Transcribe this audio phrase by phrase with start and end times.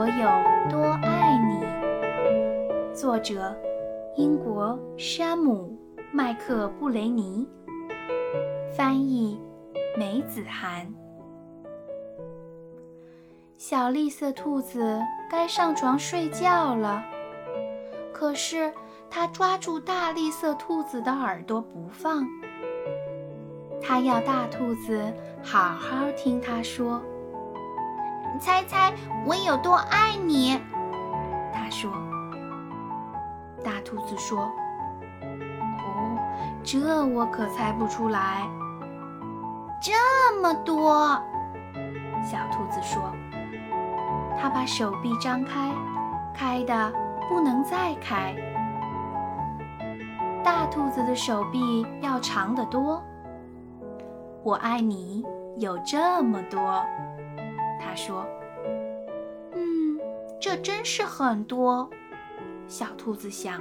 [0.00, 1.60] 我有多爱你。
[2.94, 3.54] 作者：
[4.16, 5.78] 英国山姆·
[6.10, 7.46] 麦克布雷尼。
[8.74, 9.38] 翻译：
[9.98, 10.90] 梅子涵。
[13.58, 14.98] 小绿色兔子
[15.30, 17.04] 该上床睡觉了，
[18.10, 18.72] 可是
[19.10, 22.26] 它抓住大绿色兔子的耳朵不放。
[23.82, 25.12] 它要大兔子
[25.42, 27.02] 好好听它说。
[28.38, 28.92] 猜猜
[29.26, 30.60] 我有多爱你？
[31.52, 31.90] 他说。
[33.62, 34.50] 大兔子说
[35.20, 36.18] ：“哦，
[36.62, 38.48] 这我可猜不出来。
[39.82, 41.20] 这么多。”
[42.24, 43.02] 小兔子说。
[44.40, 45.70] 它把手臂张开，
[46.34, 46.90] 开的
[47.28, 48.34] 不能再开。
[50.42, 53.02] 大兔子的手臂要长得多。
[54.42, 55.22] 我爱你
[55.58, 56.82] 有这么多。
[57.80, 58.26] 他说
[59.56, 59.98] ：“嗯，
[60.38, 61.88] 这真是很多。”
[62.68, 63.60] 小兔子想：“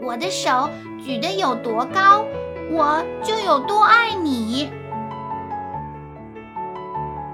[0.00, 0.68] 我的手
[1.04, 2.24] 举得有多高，
[2.70, 4.70] 我就有多爱你。”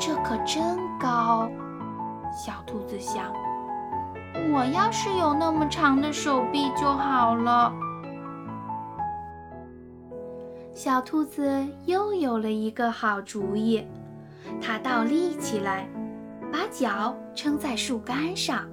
[0.00, 1.48] 这可真高。”
[2.36, 3.32] 小兔子想
[4.52, 7.72] ：“我要是有那么长的手臂就好了。”
[10.74, 13.86] 小兔子又有了一个好主意，
[14.60, 15.88] 它倒立起来，
[16.52, 18.68] 把脚撑在树干上。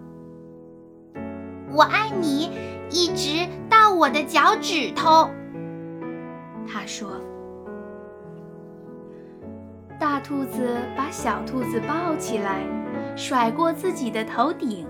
[1.72, 2.52] “我爱你，
[2.90, 5.30] 一直到我的脚趾头。”
[6.68, 7.10] 它说。
[9.98, 12.83] 大兔子把小兔子抱起来。
[13.16, 14.88] 甩过自己的头顶，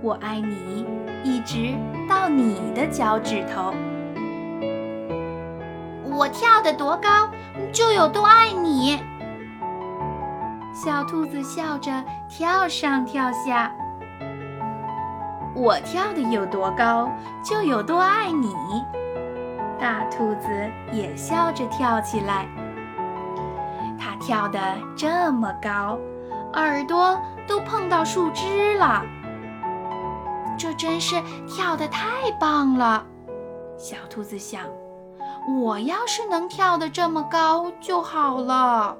[0.00, 0.86] 我爱你，
[1.24, 1.74] 一直
[2.08, 3.74] 到你的脚趾头。
[6.04, 7.28] 我跳得多高，
[7.72, 9.02] 就有多爱你。
[10.72, 13.74] 小兔子笑着跳上跳下。
[15.54, 17.10] 我跳得有多高，
[17.42, 18.54] 就有多爱你。
[19.78, 20.48] 大兔子
[20.92, 22.46] 也笑着跳起来。
[24.26, 24.58] 跳得
[24.96, 25.96] 这么高，
[26.54, 27.16] 耳朵
[27.46, 29.04] 都碰到树枝了。
[30.58, 31.14] 这真是
[31.46, 33.06] 跳得太棒了，
[33.78, 34.64] 小兔子想：
[35.62, 38.98] 我要是能跳得这么高就好了。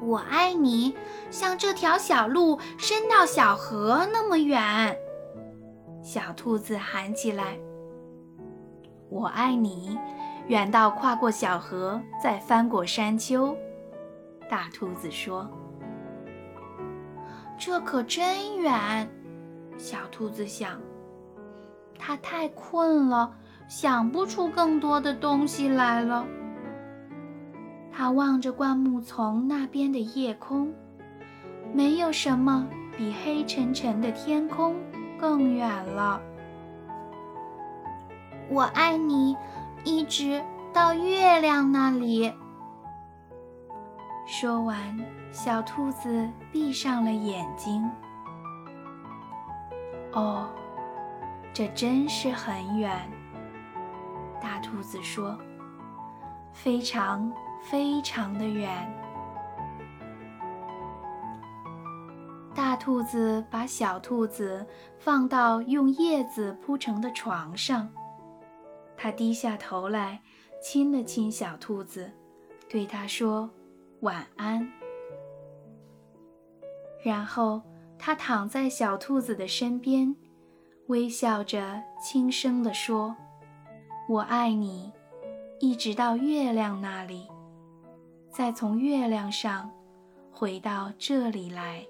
[0.00, 0.96] 我爱你，
[1.28, 4.96] 像这条小路伸到小河那么远。
[6.00, 7.58] 小兔子喊起来
[9.10, 9.98] ：“我爱你。”
[10.48, 13.56] 远到跨过小河，再翻过山丘，
[14.48, 15.48] 大兔子说
[17.58, 19.08] ：“这可真远。”
[19.76, 20.80] 小兔子想，
[21.98, 23.34] 它太困了，
[23.68, 26.24] 想不出更多的东西来了。
[27.92, 30.72] 它望着灌木丛那边的夜空，
[31.72, 34.76] 没有什么比黑沉沉的天空
[35.18, 36.20] 更远了。
[38.48, 39.36] 我爱你。
[39.86, 42.34] 一直到月亮那里。
[44.26, 44.98] 说完，
[45.30, 47.88] 小兔子闭上了眼睛。
[50.12, 50.48] 哦，
[51.52, 53.08] 这真是很远。
[54.42, 55.38] 大兔子说
[56.52, 57.32] ：“非常
[57.62, 58.92] 非常的远。”
[62.56, 64.66] 大兔子把小兔子
[64.98, 67.88] 放到用叶子铺成的床上。
[68.96, 70.22] 他低下头来，
[70.62, 72.10] 亲了亲小兔子，
[72.68, 73.50] 对它说
[74.00, 74.66] ：“晚安。”
[77.04, 77.62] 然后
[77.98, 80.16] 他躺在小兔子的身边，
[80.86, 83.14] 微笑着轻声地说
[84.08, 84.90] ：“我爱你，
[85.60, 87.28] 一直到月亮那里，
[88.30, 89.70] 再从月亮上
[90.32, 91.86] 回到这里来。”